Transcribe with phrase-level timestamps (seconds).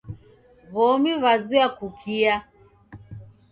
[0.75, 2.35] W'omi w'azoya kukia.